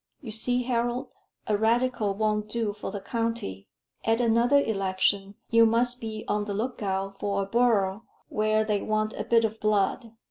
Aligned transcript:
You 0.19 0.31
see, 0.31 0.63
Harold, 0.63 1.13
a 1.45 1.55
Radical 1.55 2.15
won't 2.15 2.49
do 2.49 2.73
for 2.73 2.89
the 2.89 2.99
county. 2.99 3.67
At 4.03 4.19
another 4.19 4.57
election, 4.57 5.35
you 5.51 5.63
must 5.67 6.01
be 6.01 6.25
on 6.27 6.45
the 6.45 6.55
look 6.55 6.81
out 6.81 7.19
for 7.19 7.43
a 7.43 7.45
borough 7.45 8.05
where 8.27 8.63
they 8.63 8.81
want 8.81 9.13
a 9.13 9.23
bit 9.23 9.45
of 9.45 9.59
blood. 9.59 10.13